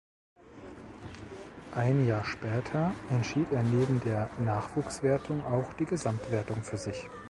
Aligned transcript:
Ein 1.75 2.07
Jahr 2.07 2.25
später 2.25 2.95
entschied 3.11 3.51
er 3.51 3.61
neben 3.61 3.99
der 3.99 4.31
Nachwuchswertung 4.39 5.45
auch 5.45 5.73
die 5.75 5.85
Gesamtwertung 5.85 6.63
für 6.63 6.77
sich. 6.79 7.05